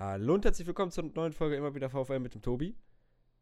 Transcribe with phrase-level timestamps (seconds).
[0.00, 2.74] Hallo und herzlich willkommen zur neuen Folge immer wieder VfL mit dem Tobi.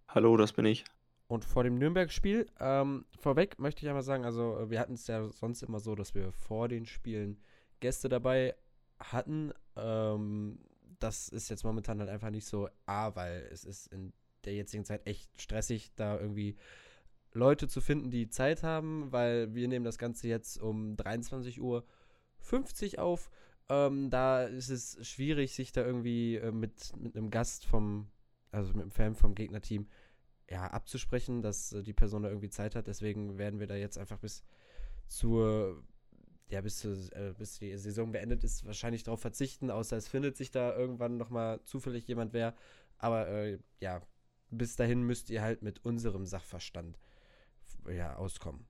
[0.08, 0.82] Hallo, das bin ich.
[1.28, 5.06] Und vor dem Nürnberg-Spiel, ähm, vorweg möchte ich einmal sagen, also äh, wir hatten es
[5.06, 7.38] ja sonst immer so, dass wir vor den Spielen
[7.78, 8.56] Gäste dabei
[8.98, 9.52] hatten.
[9.76, 10.58] Ähm,
[10.98, 14.12] das ist jetzt momentan halt einfach nicht so A, weil es ist in
[14.44, 16.56] der jetzigen Zeit echt stressig, da irgendwie
[17.34, 23.04] Leute zu finden, die Zeit haben, weil wir nehmen das Ganze jetzt um 23.50 Uhr
[23.04, 23.30] auf.
[23.68, 28.10] Ähm, da ist es schwierig, sich da irgendwie äh, mit, mit einem Gast vom,
[28.50, 29.88] also mit einem Fan vom Gegnerteam,
[30.50, 32.86] ja, abzusprechen, dass äh, die Person da irgendwie Zeit hat.
[32.86, 34.42] Deswegen werden wir da jetzt einfach bis
[35.06, 35.82] zur,
[36.48, 40.36] ja, bis, zur, äh, bis die Saison beendet ist, wahrscheinlich darauf verzichten, außer es findet
[40.36, 42.54] sich da irgendwann nochmal zufällig jemand wer.
[42.96, 44.00] Aber äh, ja,
[44.50, 46.98] bis dahin müsst ihr halt mit unserem Sachverstand
[47.86, 48.66] ja, auskommen.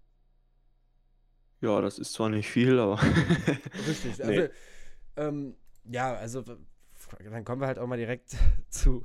[1.61, 3.01] Ja, das ist zwar nicht viel, aber.
[3.87, 4.19] Richtig.
[4.21, 4.49] Also, nee.
[5.19, 5.55] Ähm,
[5.85, 8.37] ja, also dann kommen wir halt auch mal direkt
[8.71, 9.05] zu,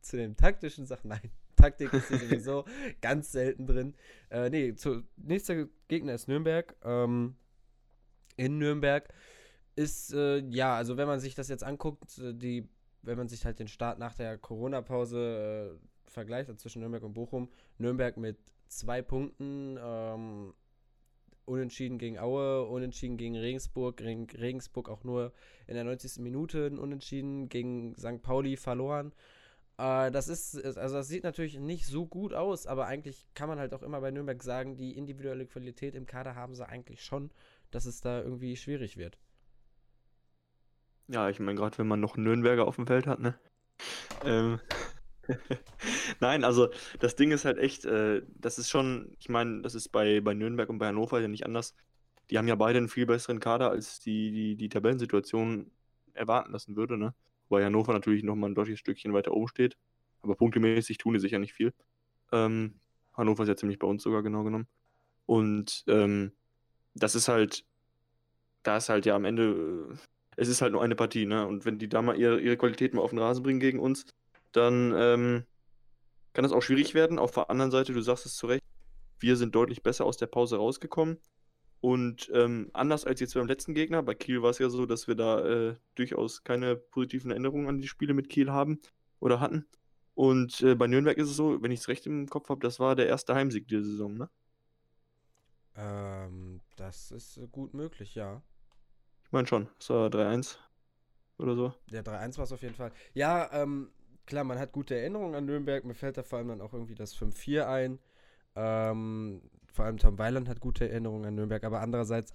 [0.00, 1.08] zu den taktischen Sachen.
[1.08, 2.64] Nein, Taktik ist hier sowieso
[3.00, 3.94] ganz selten drin.
[4.30, 6.74] Äh, nee, zu, nächster Gegner ist Nürnberg.
[6.82, 7.36] Ähm,
[8.36, 9.12] in Nürnberg
[9.76, 12.68] ist, äh, ja, also wenn man sich das jetzt anguckt, äh, die,
[13.02, 17.14] wenn man sich halt den Start nach der Corona-Pause äh, vergleicht, also zwischen Nürnberg und
[17.14, 20.54] Bochum, Nürnberg mit zwei Punkten, ähm,
[21.50, 25.32] Unentschieden gegen Aue, Unentschieden gegen Regensburg, Regensburg auch nur
[25.66, 26.22] in der 90.
[26.22, 28.22] Minute Unentschieden gegen St.
[28.22, 29.12] Pauli verloren.
[29.76, 33.58] Äh, das ist, also das sieht natürlich nicht so gut aus, aber eigentlich kann man
[33.58, 37.30] halt auch immer bei Nürnberg sagen, die individuelle Qualität im Kader haben sie eigentlich schon,
[37.70, 39.18] dass es da irgendwie schwierig wird.
[41.08, 43.34] Ja, ich meine, gerade wenn man noch Nürnberger auf dem Feld hat, ne?
[44.24, 44.60] Ähm,
[46.20, 49.88] Nein, also das Ding ist halt echt, äh, das ist schon, ich meine, das ist
[49.90, 51.74] bei, bei Nürnberg und bei Hannover ja nicht anders.
[52.30, 55.70] Die haben ja beide einen viel besseren Kader, als die, die, die Tabellensituation
[56.14, 57.14] erwarten lassen würde, ne?
[57.48, 59.76] Weil Hannover natürlich nochmal ein deutliches Stückchen weiter oben steht.
[60.22, 61.72] Aber punktemäßig tun die sicher nicht viel.
[62.32, 62.80] Ähm,
[63.16, 64.68] Hannover ist ja ziemlich bei uns sogar genau genommen.
[65.26, 66.32] Und ähm,
[66.94, 67.64] das ist halt,
[68.62, 69.96] da ist halt ja am Ende, äh,
[70.36, 71.46] es ist halt nur eine Partie, ne?
[71.46, 74.04] Und wenn die da mal ihre, ihre Qualität mal auf den Rasen bringen gegen uns,
[74.52, 75.44] dann ähm,
[76.32, 77.18] kann das auch schwierig werden.
[77.18, 78.64] Auf der anderen Seite, du sagst es zu Recht,
[79.18, 81.18] wir sind deutlich besser aus der Pause rausgekommen.
[81.80, 85.08] Und ähm, anders als jetzt beim letzten Gegner, bei Kiel war es ja so, dass
[85.08, 88.80] wir da äh, durchaus keine positiven Erinnerungen an die Spiele mit Kiel haben
[89.18, 89.66] oder hatten.
[90.14, 92.80] Und äh, bei Nürnberg ist es so, wenn ich es recht im Kopf habe, das
[92.80, 94.28] war der erste Heimsieg dieser Saison, ne?
[95.76, 98.42] Ähm, das ist äh, gut möglich, ja.
[99.24, 100.58] Ich meine schon, es war 3-1
[101.38, 101.72] oder so.
[101.90, 102.92] Ja, 3-1 war es auf jeden Fall.
[103.14, 103.90] Ja, ähm,
[104.30, 105.84] klar, man hat gute Erinnerungen an Nürnberg.
[105.84, 107.98] Mir fällt da vor allem dann auch irgendwie das 5-4 ein.
[108.56, 112.32] Ähm, vor allem Tom Weiland hat gute Erinnerungen an Nürnberg, aber andererseits,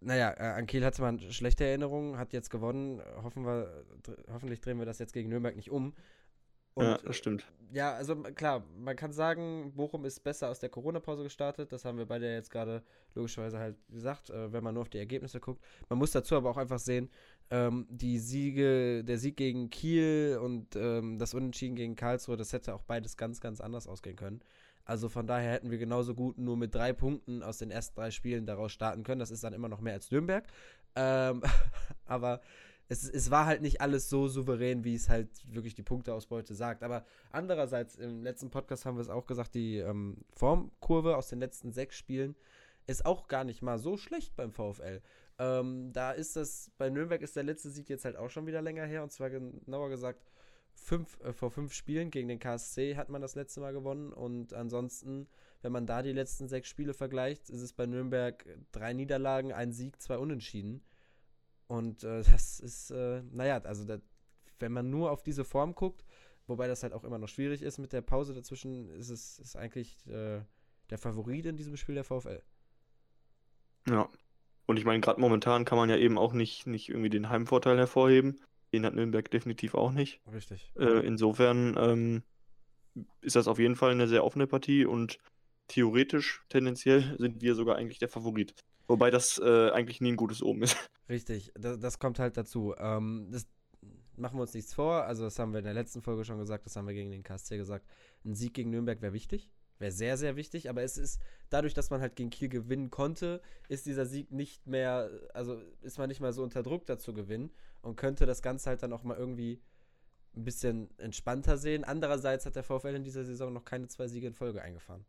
[0.00, 3.02] naja, äh, an Kiel hatte man schlechte Erinnerungen, hat jetzt gewonnen.
[3.22, 3.84] Hoffen wir,
[4.32, 5.94] hoffentlich drehen wir das jetzt gegen Nürnberg nicht um.
[6.74, 7.44] Und, ja, das stimmt.
[7.72, 11.72] Ja, also klar, man kann sagen, Bochum ist besser aus der Corona-Pause gestartet.
[11.72, 12.84] Das haben wir beide jetzt gerade
[13.16, 15.60] logischerweise halt gesagt, äh, wenn man nur auf die Ergebnisse guckt.
[15.88, 17.10] Man muss dazu aber auch einfach sehen,
[17.50, 22.74] ähm, die Siege, der Sieg gegen Kiel und ähm, das Unentschieden gegen Karlsruhe, das hätte
[22.74, 24.40] auch beides ganz, ganz anders ausgehen können.
[24.84, 28.10] Also von daher hätten wir genauso gut nur mit drei Punkten aus den ersten drei
[28.10, 29.18] Spielen daraus starten können.
[29.18, 30.46] Das ist dann immer noch mehr als Nürnberg.
[30.96, 31.42] Ähm,
[32.06, 32.40] aber
[32.88, 36.82] es, es war halt nicht alles so souverän, wie es halt wirklich die Punkteausbeute sagt.
[36.82, 41.38] Aber andererseits, im letzten Podcast haben wir es auch gesagt, die ähm, Formkurve aus den
[41.38, 42.34] letzten sechs Spielen
[42.86, 45.02] ist auch gar nicht mal so schlecht beim VfL.
[45.38, 48.62] Ähm, da ist das, bei Nürnberg ist der letzte Sieg jetzt halt auch schon wieder
[48.62, 49.02] länger her.
[49.02, 50.30] Und zwar genauer gesagt,
[50.74, 54.12] fünf, äh, vor fünf Spielen gegen den KSC hat man das letzte Mal gewonnen.
[54.12, 55.28] Und ansonsten,
[55.62, 59.72] wenn man da die letzten sechs Spiele vergleicht, ist es bei Nürnberg drei Niederlagen, ein
[59.72, 60.82] Sieg, zwei Unentschieden.
[61.66, 63.98] Und äh, das ist, äh, naja, also da,
[64.58, 66.04] wenn man nur auf diese Form guckt,
[66.46, 69.56] wobei das halt auch immer noch schwierig ist mit der Pause dazwischen, ist es ist
[69.56, 70.40] eigentlich äh,
[70.90, 72.42] der Favorit in diesem Spiel der VfL.
[73.88, 74.08] Ja.
[74.68, 77.78] Und ich meine, gerade momentan kann man ja eben auch nicht, nicht irgendwie den Heimvorteil
[77.78, 78.40] hervorheben.
[78.74, 80.20] Den hat Nürnberg definitiv auch nicht.
[80.30, 80.70] Richtig.
[80.78, 82.22] Äh, insofern ähm,
[83.22, 85.18] ist das auf jeden Fall eine sehr offene Partie und
[85.68, 88.54] theoretisch, tendenziell sind wir sogar eigentlich der Favorit.
[88.88, 90.76] Wobei das äh, eigentlich nie ein gutes Omen ist.
[91.08, 92.74] Richtig, das, das kommt halt dazu.
[92.78, 93.46] Ähm, das
[94.16, 95.04] machen wir uns nichts vor.
[95.04, 97.22] Also, das haben wir in der letzten Folge schon gesagt, das haben wir gegen den
[97.22, 97.86] KSC gesagt.
[98.24, 99.50] Ein Sieg gegen Nürnberg wäre wichtig.
[99.78, 100.68] Wäre sehr, sehr wichtig.
[100.70, 101.20] Aber es ist
[101.50, 105.98] dadurch, dass man halt gegen Kiel gewinnen konnte, ist dieser Sieg nicht mehr, also ist
[105.98, 107.50] man nicht mal so unter Druck dazu gewinnen
[107.82, 109.60] und könnte das Ganze halt dann auch mal irgendwie
[110.36, 111.84] ein bisschen entspannter sehen.
[111.84, 115.04] Andererseits hat der VfL in dieser Saison noch keine zwei Siege in Folge eingefahren.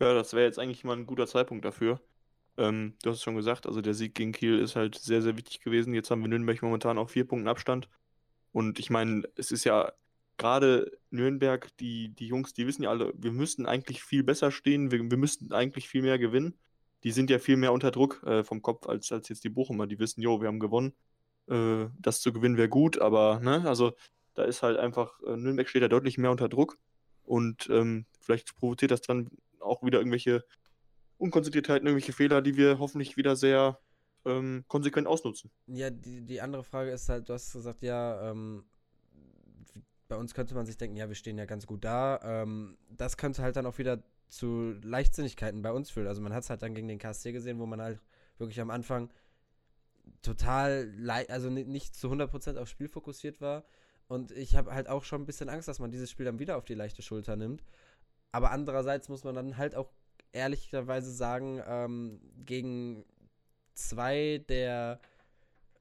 [0.00, 2.00] Ja, das wäre jetzt eigentlich mal ein guter Zeitpunkt dafür.
[2.58, 5.36] Ähm, du hast es schon gesagt, also der Sieg gegen Kiel ist halt sehr, sehr
[5.36, 5.94] wichtig gewesen.
[5.94, 7.88] Jetzt haben wir Nürnberg momentan auch vier Punkte Abstand
[8.52, 9.92] Und ich meine, es ist ja
[10.38, 14.90] gerade Nürnberg, die, die Jungs, die wissen ja alle, wir müssten eigentlich viel besser stehen,
[14.90, 16.54] wir, wir müssten eigentlich viel mehr gewinnen.
[17.04, 19.86] Die sind ja viel mehr unter Druck äh, vom Kopf als, als jetzt die Bochumer.
[19.86, 20.94] Die wissen, jo, wir haben gewonnen.
[21.48, 23.92] Äh, das zu gewinnen wäre gut, aber, ne, also
[24.34, 26.78] da ist halt einfach, äh, Nürnberg steht da deutlich mehr unter Druck.
[27.24, 29.30] Und ähm, vielleicht provoziert das dann
[29.60, 30.44] auch wieder irgendwelche
[31.18, 33.78] Unkonzentriertheiten, irgendwelche Fehler, die wir hoffentlich wieder sehr
[34.24, 35.50] ähm, konsequent ausnutzen.
[35.66, 38.64] Ja, die, die andere Frage ist halt, du hast gesagt, ja, ähm,
[40.12, 42.20] bei uns könnte man sich denken, ja, wir stehen ja ganz gut da.
[42.22, 46.06] Ähm, das könnte halt dann auch wieder zu Leichtsinnigkeiten bei uns führen.
[46.06, 47.98] Also man hat es halt dann gegen den KSC gesehen, wo man halt
[48.36, 49.10] wirklich am Anfang
[50.20, 50.92] total,
[51.28, 53.64] also nicht zu 100% aufs Spiel fokussiert war.
[54.06, 56.58] Und ich habe halt auch schon ein bisschen Angst, dass man dieses Spiel dann wieder
[56.58, 57.64] auf die leichte Schulter nimmt.
[58.32, 59.90] Aber andererseits muss man dann halt auch
[60.32, 63.06] ehrlicherweise sagen, ähm, gegen
[63.72, 65.00] zwei der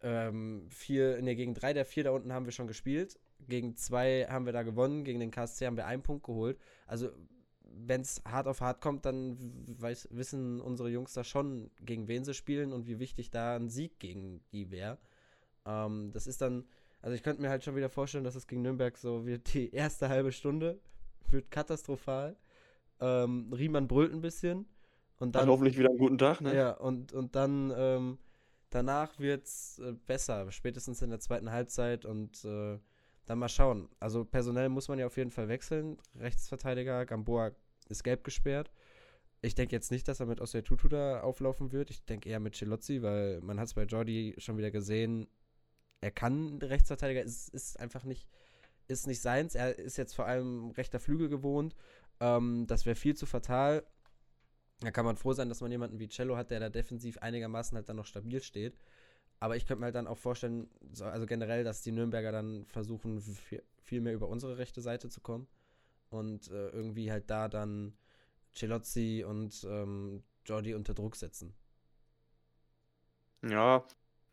[0.02, 3.20] ähm, vier, ne, gegen drei der vier da unten haben wir schon gespielt.
[3.48, 6.58] Gegen zwei haben wir da gewonnen, gegen den KSC haben wir einen Punkt geholt.
[6.88, 7.10] Also,
[7.64, 9.38] wenn es hart auf hart kommt, dann
[9.80, 13.70] weiß, wissen unsere Jungs da schon, gegen wen sie spielen und wie wichtig da ein
[13.70, 14.98] Sieg gegen die wäre.
[15.66, 16.66] Ähm, das ist dann,
[17.02, 19.74] also ich könnte mir halt schon wieder vorstellen, dass es gegen Nürnberg so wird, die
[19.74, 20.80] erste halbe Stunde
[21.30, 22.36] wird katastrophal.
[23.00, 24.66] Ähm, Riemann brüllt ein bisschen.
[25.18, 26.56] Und dann, Hat hoffentlich wieder einen guten Tag, ne?
[26.56, 28.18] Ja, und, und dann ähm,
[28.72, 32.80] danach wird es äh, besser, spätestens in der zweiten Halbzeit und äh,
[33.26, 33.90] dann mal schauen.
[34.00, 35.98] Also personell muss man ja auf jeden Fall wechseln.
[36.16, 37.52] Rechtsverteidiger, Gamboa
[37.90, 38.72] ist gelb gesperrt.
[39.42, 41.90] Ich denke jetzt nicht, dass er mit Tutu da auflaufen wird.
[41.90, 45.28] Ich denke eher mit Celozzi, weil man hat es bei Jordi schon wieder gesehen.
[46.00, 48.28] Er kann Rechtsverteidiger, ist, ist einfach nicht,
[48.88, 49.56] ist nicht seins.
[49.56, 51.76] Er ist jetzt vor allem rechter Flügel gewohnt.
[52.20, 53.84] Ähm, das wäre viel zu fatal.
[54.82, 57.76] Da kann man froh sein, dass man jemanden wie Cello hat, der da defensiv einigermaßen
[57.76, 58.78] halt dann noch stabil steht.
[59.42, 60.70] Aber ich könnte mir halt dann auch vorstellen,
[61.02, 63.20] also generell, dass die Nürnberger dann versuchen,
[63.82, 65.48] viel mehr über unsere rechte Seite zu kommen.
[66.12, 67.94] Und äh, irgendwie halt da dann
[68.54, 71.56] Celozzi und ähm, Jordi unter Druck setzen.
[73.42, 73.84] Ja,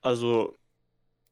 [0.03, 0.59] also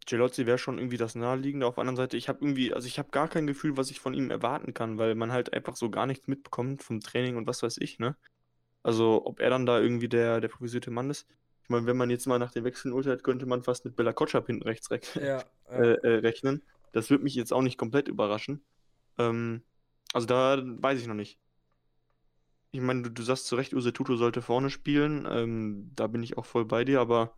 [0.08, 1.66] Celozzi wäre schon irgendwie das Naheliegende.
[1.66, 4.00] Auf der anderen Seite, ich habe irgendwie, also ich habe gar kein Gefühl, was ich
[4.00, 7.46] von ihm erwarten kann, weil man halt einfach so gar nichts mitbekommt vom Training und
[7.46, 8.16] was weiß ich, ne?
[8.82, 11.26] Also, ob er dann da irgendwie der, der provisierte Mann ist.
[11.66, 14.12] Ich meine, wenn man jetzt mal nach den Wechseln urteilt, könnte man fast mit Bella
[14.12, 16.62] Kotschap hinten rechts re ja, äh, äh, rechnen.
[16.92, 18.62] Das würde mich jetzt auch nicht komplett überraschen.
[19.18, 19.62] Ähm,
[20.12, 21.40] also da weiß ich noch nicht.
[22.70, 25.26] Ich meine, du, du sagst zu Recht, Use Tuto sollte vorne spielen.
[25.28, 27.34] Ähm, da bin ich auch voll bei dir, aber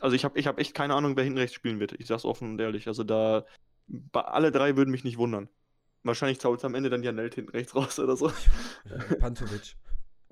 [0.00, 1.92] also ich habe ich hab echt keine Ahnung, wer hinten rechts spielen wird.
[1.98, 2.86] Ich sag's offen und ehrlich.
[2.86, 3.46] Also da
[4.12, 5.48] alle drei würden mich nicht wundern.
[6.02, 8.30] Wahrscheinlich zaubert am Ende dann Janelt hinten rechts raus oder so.
[9.20, 9.74] Pantovic.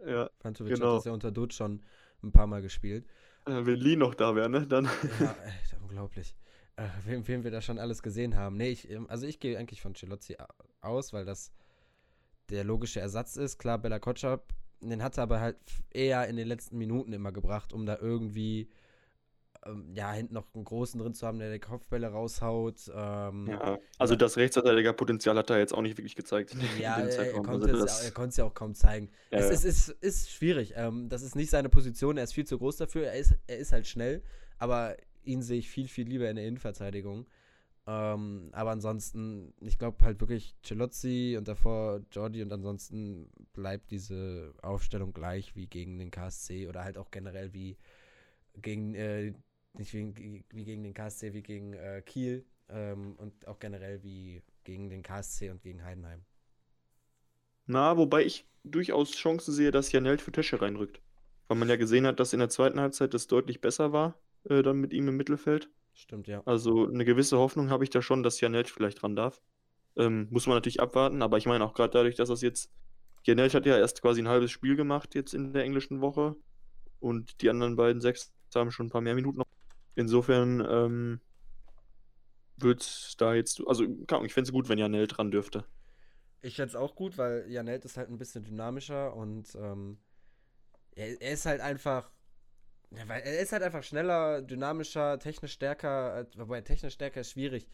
[0.06, 0.90] Ja, Pantovic genau.
[0.92, 1.82] hat das ja unter Dutt schon
[2.22, 3.06] ein paar Mal gespielt.
[3.46, 4.66] Äh, wenn Lee noch da wäre, ne?
[4.66, 4.88] Dann.
[5.20, 6.34] Ja, echt unglaublich.
[6.76, 8.56] Äh, wem, wem wir da schon alles gesehen haben.
[8.56, 10.36] Nee, ich, ähm, also ich gehe eigentlich von Celozzi
[10.80, 11.52] aus, weil das
[12.50, 13.58] der logische Ersatz ist.
[13.58, 15.56] Klar, Bella Kotschap, den hat er aber halt
[15.90, 18.68] eher in den letzten Minuten immer gebracht, um da irgendwie
[19.66, 22.90] ähm, ja, hinten noch einen großen drin zu haben, der die Kopfbälle raushaut.
[22.94, 26.56] Ähm, ja, also das Rechtsverteidiger-Potenzial hat er jetzt auch nicht wirklich gezeigt.
[26.78, 29.10] Ja, er, konnte also es, er, ja auch kaum zeigen.
[29.30, 29.52] Ja, es ja.
[29.52, 30.74] Ist, ist, ist, schwierig.
[30.76, 33.06] Ähm, das ist nicht seine Position, er ist viel zu groß dafür.
[33.06, 34.22] Er ist, er ist halt schnell,
[34.58, 37.26] aber ihn sehe ich viel, viel lieber in der Innenverteidigung.
[37.86, 44.52] Ähm, aber ansonsten, ich glaube halt wirklich Celozzi und davor Jordi und ansonsten bleibt diese
[44.60, 47.78] Aufstellung gleich wie gegen den KSC oder halt auch generell wie
[48.60, 49.32] gegen äh,
[49.74, 54.42] nicht wie, wie gegen den KSC, wie gegen äh, Kiel ähm, und auch generell wie
[54.64, 56.24] gegen den KSC und gegen Heidenheim.
[57.66, 61.00] Na, wobei ich durchaus Chancen sehe, dass Janelt für Tesche reinrückt.
[61.48, 64.62] Weil man ja gesehen hat, dass in der zweiten Halbzeit das deutlich besser war, äh,
[64.62, 65.70] dann mit ihm im Mittelfeld.
[65.94, 66.42] Stimmt, ja.
[66.44, 69.42] Also eine gewisse Hoffnung habe ich da schon, dass Janelt vielleicht dran darf.
[69.96, 72.70] Ähm, muss man natürlich abwarten, aber ich meine auch gerade dadurch, dass das jetzt.
[73.24, 76.36] Janelt hat ja erst quasi ein halbes Spiel gemacht jetzt in der englischen Woche
[77.00, 79.42] und die anderen beiden sechs haben schon ein paar mehr Minuten.
[79.98, 81.20] Insofern ähm,
[82.56, 85.64] wird da jetzt, also ich fände es gut, wenn Janelt dran dürfte.
[86.40, 89.98] Ich fände es auch gut, weil Janelt ist halt ein bisschen dynamischer und ähm,
[90.94, 92.12] er, er, ist halt einfach,
[92.92, 97.68] er ist halt einfach schneller, dynamischer, technisch stärker, wobei technisch stärker ist schwierig.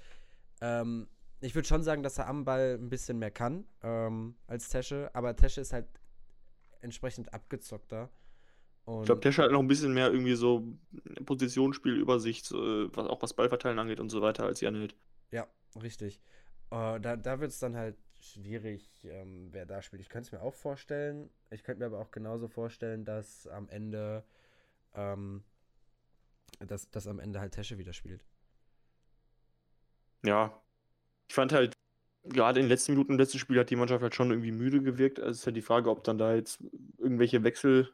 [0.62, 1.09] Ähm,
[1.43, 5.11] ich würde schon sagen, dass er am Ball ein bisschen mehr kann ähm, als Tesche,
[5.12, 5.88] aber Tesche ist halt
[6.81, 8.09] entsprechend abgezockter.
[8.85, 10.67] Und ich glaube, Tesche hat noch ein bisschen mehr irgendwie so
[11.25, 14.95] Positionsspiel, Übersicht, äh, was, auch was Ballverteilen angeht und so weiter, als Jan Hild.
[15.31, 15.47] Ja,
[15.83, 16.21] richtig.
[16.71, 20.03] Uh, da da wird es dann halt schwierig, ähm, wer da spielt.
[20.03, 21.31] Ich könnte es mir auch vorstellen.
[21.50, 24.25] Ich könnte mir aber auch genauso vorstellen, dass am Ende,
[24.95, 25.45] ähm,
[26.59, 28.25] dass, dass am Ende halt Tesche wieder spielt.
[30.25, 30.59] Ja.
[31.29, 31.75] Ich fand halt,
[32.25, 34.83] gerade in den letzten Minuten im letzten Spiel hat die Mannschaft halt schon irgendwie müde
[34.83, 35.21] gewirkt.
[35.21, 36.62] Also es ist halt die Frage, ob dann da jetzt
[36.99, 37.93] irgendwelche Wechsel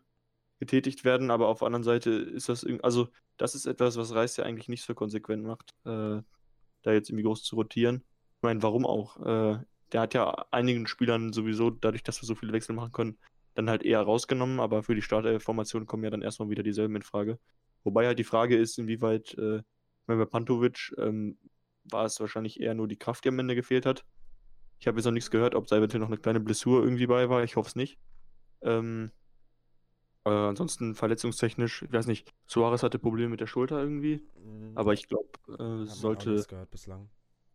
[0.61, 4.37] getätigt werden, aber auf der anderen Seite ist das also das ist etwas, was Reis
[4.37, 6.23] ja eigentlich nicht so konsequent macht, äh,
[6.83, 8.05] da jetzt irgendwie groß zu rotieren.
[8.37, 9.17] Ich meine, warum auch?
[9.21, 9.59] Äh,
[9.93, 13.19] der hat ja einigen Spielern sowieso, dadurch, dass wir so viele Wechsel machen können,
[13.55, 17.03] dann halt eher rausgenommen, aber für die Startformation kommen ja dann erstmal wieder dieselben in
[17.03, 17.39] Frage.
[17.83, 19.63] Wobei halt die Frage ist, inwieweit, äh,
[20.07, 21.39] bei Pantovic ähm,
[21.85, 24.05] war es wahrscheinlich eher nur die Kraft, die am Ende gefehlt hat.
[24.79, 27.29] Ich habe jetzt noch nichts gehört, ob da eventuell noch eine kleine Blessur irgendwie bei
[27.29, 27.45] war.
[27.45, 27.99] Ich hoffe es nicht.
[28.63, 29.11] Ähm,
[30.25, 34.73] äh, ansonsten verletzungstechnisch, ich weiß nicht, Suarez hatte Probleme mit der Schulter irgendwie, mhm.
[34.75, 36.41] aber ich glaube, äh, sollte.
[36.41, 37.09] Auch gehört bislang.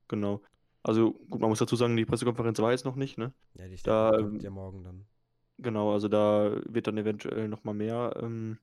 [0.07, 0.41] Genau.
[0.81, 3.34] Also gut, man muss dazu sagen, die Pressekonferenz war jetzt noch nicht, ne?
[3.55, 5.05] Ja, die da, kommt ja morgen dann.
[5.57, 8.60] Genau, also da wird dann eventuell noch mal mehr ähm,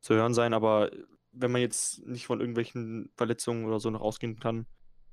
[0.00, 0.90] zu hören sein, aber
[1.32, 4.66] wenn man jetzt nicht von irgendwelchen Verletzungen oder so noch ausgehen kann,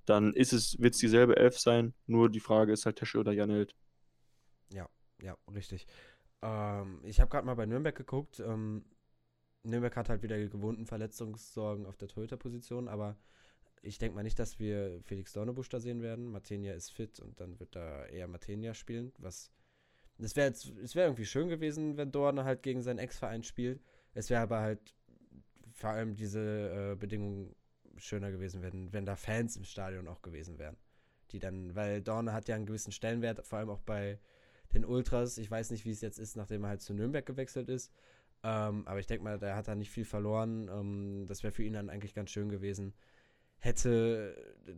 [0.06, 3.32] dann ist es, wird es dieselbe Elf sein, nur die Frage ist halt Tesche oder
[3.32, 3.76] Janelt.
[4.74, 4.90] Ja,
[5.22, 5.88] ja, richtig.
[6.42, 8.40] Ähm, ich habe gerade mal bei Nürnberg geguckt.
[8.40, 8.86] Ähm,
[9.64, 13.18] Nürnberg hat halt wieder die gewohnten Verletzungssorgen auf der Torhüter-Position, aber
[13.84, 16.32] ich denke mal nicht, dass wir Felix Dornebusch da sehen werden.
[16.32, 19.52] Martenia ist fit und dann wird da eher Martenia spielen, was
[20.20, 23.82] es wäre es irgendwie schön gewesen, wenn Dorne halt gegen seinen Ex-Verein spielt.
[24.14, 24.94] Es wäre aber halt
[25.74, 27.56] vor allem diese äh, Bedingungen
[27.98, 30.78] schöner gewesen, wenn, wenn da Fans im Stadion auch gewesen wären.
[31.32, 34.20] Die dann, weil Dorne hat ja einen gewissen Stellenwert, vor allem auch bei
[34.74, 35.38] den Ultras.
[35.38, 37.92] Ich weiß nicht, wie es jetzt ist, nachdem er halt zu Nürnberg gewechselt ist.
[38.44, 40.70] Ähm, aber ich denke mal, der hat da nicht viel verloren.
[40.70, 42.94] Ähm, das wäre für ihn dann eigentlich ganz schön gewesen.
[43.58, 44.36] Hätte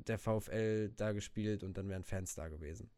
[0.08, 2.90] der VfL da gespielt und dann wären Fans da gewesen.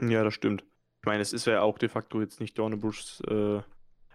[0.00, 0.64] Ja, das stimmt.
[1.00, 3.62] Ich meine, es ist ja auch de facto jetzt nicht Dornebuschs äh,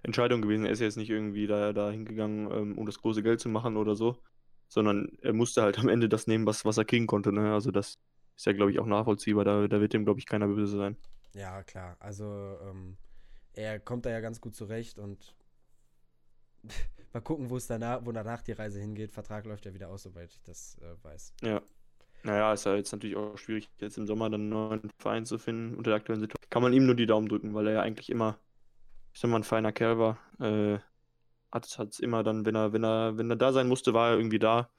[0.03, 0.65] Entscheidung gewesen.
[0.65, 3.77] Er ist jetzt nicht irgendwie da, da hingegangen, ähm, um das große Geld zu machen
[3.77, 4.17] oder so,
[4.67, 7.31] sondern er musste halt am Ende das nehmen, was, was er kriegen konnte.
[7.31, 7.53] Ne?
[7.53, 7.97] Also das
[8.35, 9.45] ist ja, glaube ich, auch nachvollziehbar.
[9.45, 10.97] Da, da wird dem, glaube ich, keiner böse sein.
[11.33, 11.97] Ja, klar.
[11.99, 12.97] Also ähm,
[13.53, 15.35] er kommt da ja ganz gut zurecht und
[17.13, 19.11] mal gucken, wo es danach, wo danach die Reise hingeht.
[19.11, 21.33] Vertrag läuft ja wieder aus, soweit ich das äh, weiß.
[21.41, 21.61] Ja.
[22.23, 25.37] Naja, ist ja jetzt natürlich auch schwierig, jetzt im Sommer dann einen neuen Verein zu
[25.37, 26.49] finden unter der aktuellen Situation.
[26.49, 28.37] Kann man ihm nur die Daumen drücken, weil er ja eigentlich immer,
[29.13, 30.17] ich sag mal, ein feiner Kerl war.
[30.39, 30.79] Äh,
[31.51, 34.17] hat es immer dann, wenn er, wenn er, wenn er da sein musste, war er
[34.17, 34.69] irgendwie da.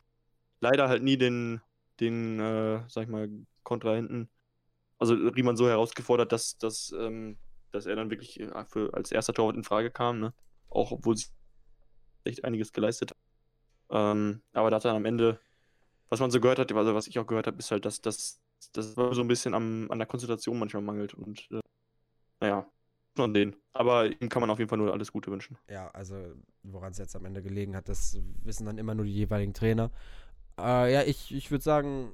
[0.60, 1.62] Leider halt nie den,
[1.98, 3.30] den, äh, sag ich mal,
[3.62, 4.28] Kontrahenten
[5.00, 7.38] also Riemann so herausgefordert, dass, dass, ähm,
[7.72, 10.34] dass er dann wirklich äh, für, als erster Torwart in Frage kam, ne?
[10.68, 11.26] Auch obwohl sie
[12.24, 13.18] echt einiges geleistet hat.
[13.90, 15.40] Ähm, aber da hat dann am Ende,
[16.08, 18.40] was man so gehört hat, also was ich auch gehört habe, ist halt, dass das
[18.74, 21.60] dass so ein bisschen am, an der Konzentration manchmal mangelt und äh,
[22.40, 22.70] naja,
[23.16, 23.56] von denen.
[23.72, 25.56] Aber ihm kann man auf jeden Fall nur alles Gute wünschen.
[25.68, 29.14] Ja, also woran es jetzt am Ende gelegen hat, das wissen dann immer nur die
[29.14, 29.90] jeweiligen Trainer.
[30.58, 32.12] Äh, ja, ich, ich würde sagen,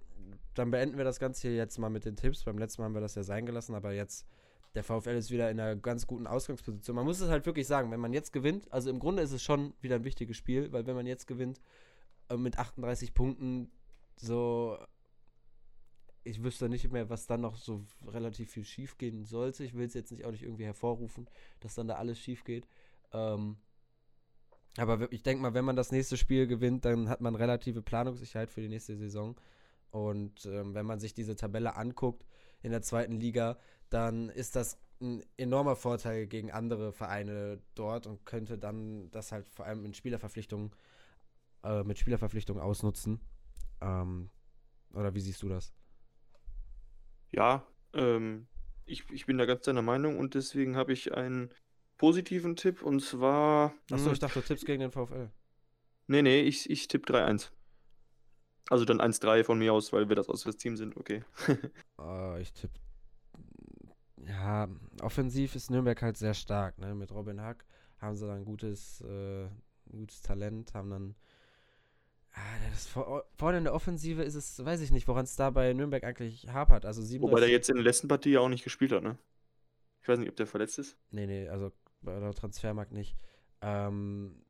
[0.54, 2.44] dann beenden wir das Ganze hier jetzt mal mit den Tipps.
[2.44, 4.26] Beim letzten Mal haben wir das ja sein gelassen, aber jetzt
[4.74, 6.94] der VfL ist wieder in einer ganz guten Ausgangsposition.
[6.94, 9.42] Man muss es halt wirklich sagen, wenn man jetzt gewinnt, also im Grunde ist es
[9.42, 11.60] schon wieder ein wichtiges Spiel, weil wenn man jetzt gewinnt
[12.28, 13.70] äh, mit 38 Punkten,
[14.16, 14.78] so
[16.26, 19.62] ich wüsste nicht mehr, was dann noch so relativ viel schief gehen sollte.
[19.64, 21.28] Ich will es jetzt nicht auch nicht irgendwie hervorrufen,
[21.60, 22.66] dass dann da alles schief geht.
[23.12, 23.56] Ähm,
[24.76, 28.50] aber ich denke mal, wenn man das nächste Spiel gewinnt, dann hat man relative Planungssicherheit
[28.50, 29.36] für die nächste Saison.
[29.96, 32.26] Und ähm, wenn man sich diese Tabelle anguckt
[32.60, 33.56] in der zweiten Liga,
[33.88, 39.48] dann ist das ein enormer Vorteil gegen andere Vereine dort und könnte dann das halt
[39.48, 40.70] vor allem in Spielerverpflichtungen
[41.64, 43.22] äh, mit Spielerverpflichtungen ausnutzen.
[43.80, 44.28] Ähm,
[44.92, 45.72] oder wie siehst du das?
[47.30, 48.48] Ja, ähm,
[48.84, 51.48] ich, ich bin da ganz deiner Meinung und deswegen habe ich einen
[51.96, 53.72] positiven Tipp und zwar.
[53.90, 55.30] Achso, hm, ich dachte, du tippst gegen den VfL.
[56.06, 57.50] Nee, nee, ich, ich tippe 3-1.
[58.68, 61.22] Also dann 1-3 von mir aus, weil wir das aus das Team sind, okay.
[61.98, 62.78] uh, ich tippe.
[64.26, 64.68] Ja,
[65.02, 66.94] offensiv ist Nürnberg halt sehr stark, ne?
[66.94, 67.64] Mit Robin Hack
[68.00, 71.14] haben sie dann gutes, äh, ein gutes Talent, haben dann.
[72.32, 75.50] Ah, das, vor, vorne in der Offensive ist es, weiß ich nicht, woran es da
[75.50, 76.84] bei Nürnberg eigentlich hapert.
[76.84, 79.16] Also 37, Wobei der jetzt in der letzten Partie ja auch nicht gespielt hat, ne?
[80.02, 80.98] Ich weiß nicht, ob der verletzt ist.
[81.10, 83.16] Nee, nee, also bei der Transfermarkt nicht.
[83.62, 84.44] Ähm,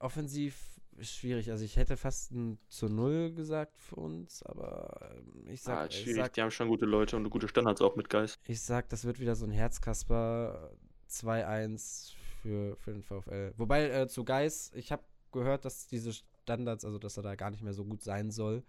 [0.00, 1.50] offensiv schwierig.
[1.50, 5.90] Also ich hätte fast ein zu null gesagt für uns, aber ähm, ich sag, ah,
[5.90, 6.16] schwierig.
[6.16, 8.38] Sag, die haben schon gute Leute und gute Standards auch mit Geist.
[8.46, 10.70] Ich sag, das wird wieder so ein Herzkasper
[11.10, 13.54] 2-1 für, für den VfL.
[13.56, 17.50] Wobei äh, zu Geis, ich habe gehört, dass diese Standards, also dass er da gar
[17.50, 18.62] nicht mehr so gut sein soll,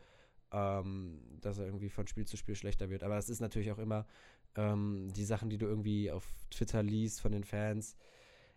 [0.52, 3.04] ähm, dass er irgendwie von Spiel zu Spiel schlechter wird.
[3.04, 4.06] Aber es ist natürlich auch immer
[4.56, 7.96] ähm, die Sachen, die du irgendwie auf Twitter liest von den Fans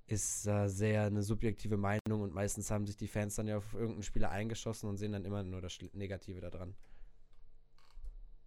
[0.09, 3.75] ist äh, sehr eine subjektive Meinung und meistens haben sich die Fans dann ja auf
[3.75, 6.75] irgendeinen Spieler eingeschossen und sehen dann immer nur das Negative daran.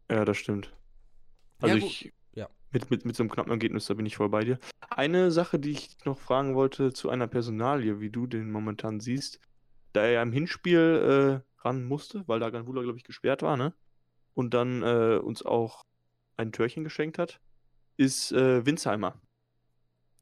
[0.10, 0.74] Ja, das stimmt.
[1.60, 2.50] Also ja, ich, ja.
[2.72, 4.60] Mit, mit, mit so einem knappen Ergebnis, da bin ich voll bei dir.
[4.90, 9.40] Eine Sache, die ich noch fragen wollte zu einer Personalie, wie du den momentan siehst,
[9.94, 13.56] da er ja im Hinspiel äh, ran musste, weil da Ganvula, glaube ich, gesperrt war,
[13.56, 13.74] ne?
[14.34, 15.86] Und dann äh, uns auch
[16.38, 17.40] ein Törchen geschenkt hat,
[17.98, 19.22] ist äh, Winsheimer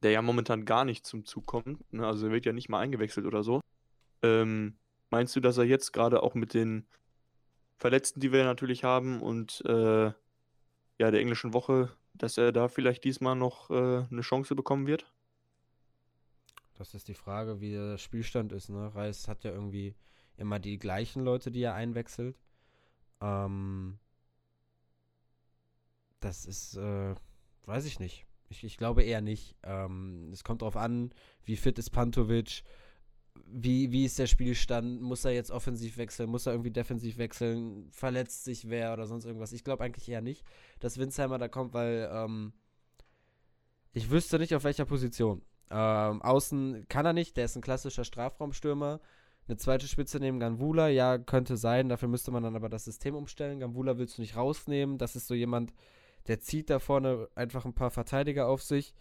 [0.02, 1.92] der ja momentan gar nicht zum Zug kommt.
[1.92, 2.06] Ne?
[2.06, 3.60] Also er wird ja nicht mal eingewechselt oder so.
[4.22, 4.76] Ähm,
[5.10, 6.86] meinst du, dass er jetzt gerade auch mit den
[7.76, 10.12] Verletzten, die wir natürlich haben und äh,
[10.98, 15.10] ja, der englischen Woche, dass er da vielleicht diesmal noch äh, eine Chance bekommen wird?
[16.74, 18.68] Das ist die Frage, wie der Spielstand ist.
[18.70, 18.94] Ne?
[18.94, 19.94] Reis hat ja irgendwie
[20.36, 22.38] immer die gleichen Leute, die er einwechselt.
[23.20, 23.98] Ähm,
[26.20, 27.14] das ist, äh,
[27.64, 28.26] weiß ich nicht.
[28.50, 29.56] Ich, ich glaube eher nicht.
[29.62, 31.12] Ähm, es kommt darauf an,
[31.44, 32.64] wie fit ist Pantovic,
[33.46, 37.88] wie, wie ist der Spielstand, muss er jetzt offensiv wechseln, muss er irgendwie defensiv wechseln,
[37.92, 39.52] verletzt sich wer oder sonst irgendwas.
[39.52, 40.44] Ich glaube eigentlich eher nicht,
[40.80, 42.52] dass Winsheimer da kommt, weil ähm,
[43.92, 45.42] ich wüsste nicht, auf welcher Position.
[45.70, 49.00] Ähm, außen kann er nicht, der ist ein klassischer Strafraumstürmer.
[49.46, 53.14] Eine zweite Spitze nehmen Ganvula, ja, könnte sein, dafür müsste man dann aber das System
[53.14, 53.60] umstellen.
[53.60, 55.72] Ganvula willst du nicht rausnehmen, das ist so jemand,
[56.28, 58.94] der zieht da vorne einfach ein paar Verteidiger auf sich.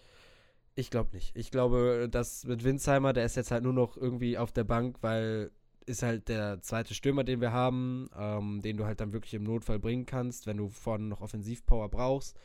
[0.75, 1.35] Ich glaube nicht.
[1.35, 4.97] Ich glaube, dass mit Winsheimer, der ist jetzt halt nur noch irgendwie auf der Bank,
[5.01, 5.51] weil
[5.85, 9.43] ist halt der zweite Stürmer, den wir haben, ähm, den du halt dann wirklich im
[9.43, 12.37] Notfall bringen kannst, wenn du vorne noch Offensivpower brauchst.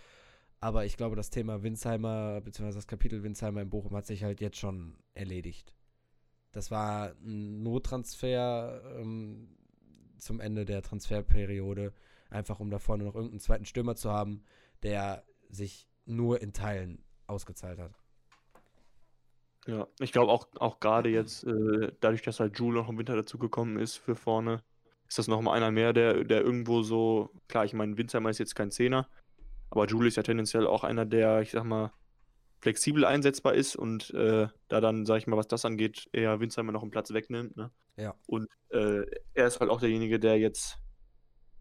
[0.61, 4.41] Aber ich glaube, das Thema Winsheimer, beziehungsweise das Kapitel Winsheimer in Bochum hat sich halt
[4.41, 5.75] jetzt schon erledigt.
[6.53, 9.59] Das war ein Nottransfer ähm,
[10.17, 11.93] zum Ende der Transferperiode,
[12.31, 14.43] einfach um da vorne noch irgendeinen zweiten Stürmer zu haben,
[14.85, 17.93] der sich nur in Teilen ausgezahlt hat.
[19.67, 23.17] Ja, ich glaube auch, auch gerade jetzt, äh, dadurch, dass halt Jule noch im Winter
[23.17, 24.63] dazugekommen ist für vorne,
[25.09, 28.55] ist das nochmal einer mehr, der, der irgendwo so, klar, ich meine, Winzheimer ist jetzt
[28.55, 29.09] kein Zehner,
[29.71, 31.93] aber Jule ist ja tendenziell auch einer, der, ich sag mal,
[32.61, 36.73] flexibel einsetzbar ist und äh, da dann, sag ich mal, was das angeht, eher Winzheimer
[36.73, 37.57] noch einen Platz wegnimmt.
[37.57, 37.71] Ne?
[37.97, 38.15] Ja.
[38.27, 39.05] Und äh,
[39.35, 40.79] er ist halt auch derjenige, der jetzt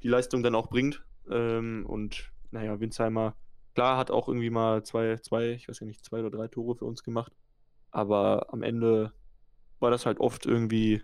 [0.02, 1.04] die Leistung dann auch bringt.
[1.30, 3.36] Ähm, und naja, Winsheimer,
[3.74, 6.76] klar, hat auch irgendwie mal zwei, zwei, ich weiß ja nicht, zwei oder drei Tore
[6.76, 7.34] für uns gemacht.
[7.92, 9.14] Aber am Ende
[9.80, 11.02] war das halt oft irgendwie,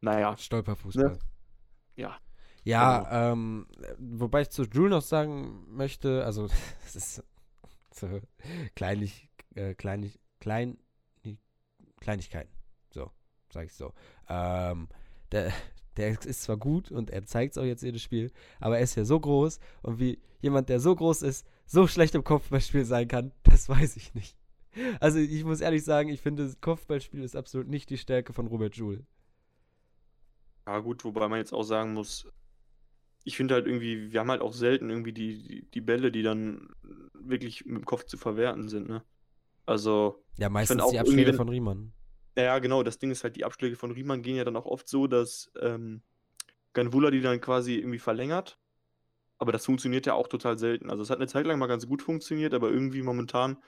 [0.00, 0.36] naja.
[0.36, 1.12] Stolperfußball.
[1.12, 1.18] Ne?
[1.96, 2.18] Ja.
[2.64, 3.32] Ja, genau.
[3.32, 3.66] ähm,
[3.98, 6.48] wobei ich zu Drew noch sagen möchte, also
[6.84, 7.24] es ist
[7.92, 8.20] so
[8.74, 10.78] kleinlich, äh, kleinlich, klein,
[12.00, 12.52] Kleinigkeiten.
[12.90, 13.10] So,
[13.52, 13.92] sag ich so.
[14.28, 14.88] Ähm,
[15.32, 15.52] der,
[15.98, 18.30] der ist zwar gut und er zeigt es auch jetzt jedes Spiel,
[18.60, 22.14] aber er ist ja so groß und wie jemand, der so groß ist, so schlecht
[22.14, 24.36] im Kopfballspiel sein kann, das weiß ich nicht.
[25.00, 28.46] Also ich muss ehrlich sagen, ich finde, das Kopfballspiel ist absolut nicht die Stärke von
[28.46, 29.04] Robert Joule.
[30.66, 32.28] Ja gut, wobei man jetzt auch sagen muss,
[33.24, 36.22] ich finde halt irgendwie, wir haben halt auch selten irgendwie die, die, die Bälle, die
[36.22, 36.68] dann
[37.14, 39.02] wirklich mit dem Kopf zu verwerten sind, ne?
[39.66, 40.22] Also.
[40.38, 41.92] Ja, meistens auch die Abschläge von Riemann.
[42.38, 44.88] Ja, genau, das Ding ist halt, die Abschläge von Riemann gehen ja dann auch oft
[44.88, 46.02] so, dass ähm,
[46.72, 48.58] Ganvula die dann quasi irgendwie verlängert.
[49.38, 50.88] Aber das funktioniert ja auch total selten.
[50.90, 53.58] Also es hat eine Zeit lang mal ganz gut funktioniert, aber irgendwie momentan,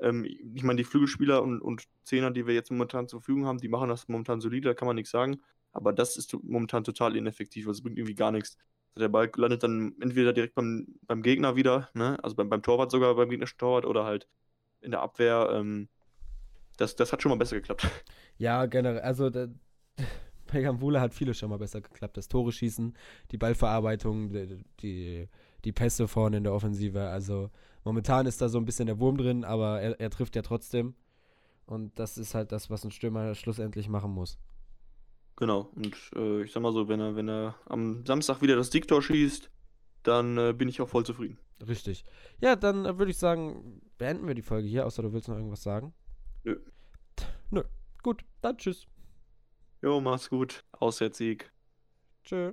[0.00, 3.58] ähm, ich meine, die Flügelspieler und, und Zehner, die wir jetzt momentan zur Verfügung haben,
[3.58, 5.40] die machen das momentan solide, da kann man nichts sagen.
[5.72, 8.56] Aber das ist momentan total ineffektiv, also es bringt irgendwie gar nichts.
[8.94, 12.18] Also der Ball landet dann entweder direkt beim, beim Gegner wieder, ne?
[12.24, 14.26] also beim, beim Torwart sogar, beim gegnerischen Torwart oder halt
[14.80, 15.50] in der Abwehr.
[15.52, 15.88] Ähm,
[16.76, 17.86] das, das hat schon mal besser geklappt.
[18.38, 19.00] Ja, generell.
[19.00, 19.48] Also, der,
[20.52, 22.18] bei Gambula hat vieles schon mal besser geklappt.
[22.18, 22.94] Das Tore schießen,
[23.30, 25.28] die Ballverarbeitung, die, die,
[25.64, 27.08] die Pässe vorne in der Offensive.
[27.08, 27.50] Also,
[27.82, 30.94] momentan ist da so ein bisschen der Wurm drin, aber er, er trifft ja trotzdem.
[31.64, 34.38] Und das ist halt das, was ein Stürmer schlussendlich machen muss.
[35.36, 35.70] Genau.
[35.74, 39.02] Und äh, ich sag mal so, wenn er, wenn er am Samstag wieder das Diktor
[39.02, 39.50] schießt,
[40.02, 41.38] dann äh, bin ich auch voll zufrieden.
[41.66, 42.04] Richtig.
[42.40, 45.36] Ja, dann äh, würde ich sagen, beenden wir die Folge hier, außer du willst noch
[45.36, 45.92] irgendwas sagen.
[46.46, 46.60] Nö.
[47.50, 47.64] Nö.
[48.04, 48.86] Gut, dann tschüss.
[49.82, 50.64] Jo, mach's gut.
[50.70, 51.52] Auswärtssieg.
[52.22, 52.52] Tschö.